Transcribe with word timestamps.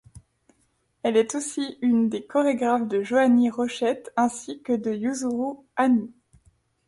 Elle 1.03 1.15
est 1.15 1.35
aussi 1.35 1.77
une 1.83 2.09
des 2.09 2.25
chorégraphes 2.25 2.87
de 2.87 3.03
Joannie 3.03 3.51
Rochette, 3.51 4.11
ainsi 4.17 4.59
que 4.63 4.73
de 4.73 4.91
Yuzuru 4.91 5.57
Hanyu. 5.75 6.11